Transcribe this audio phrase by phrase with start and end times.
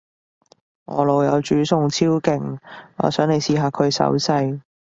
[0.85, 2.57] 我老友煮餸超勁，
[2.97, 4.59] 我想你試下佢手勢